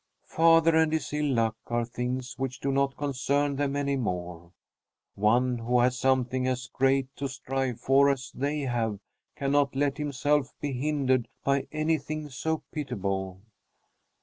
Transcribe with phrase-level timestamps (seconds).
[0.25, 4.51] Father and his ill luck are things which do not concern them any more.
[5.13, 8.99] One who has something as great to strive for as they have
[9.35, 13.41] cannot let himself be hindered by anything so pitiable!